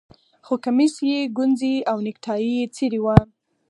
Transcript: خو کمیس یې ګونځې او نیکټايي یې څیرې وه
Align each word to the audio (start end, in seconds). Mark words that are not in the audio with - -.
خو 0.45 0.53
کمیس 0.63 0.95
یې 1.09 1.19
ګونځې 1.37 1.73
او 1.91 1.97
نیکټايي 2.05 2.51
یې 2.57 2.65
څیرې 2.75 2.99
وه 3.03 3.17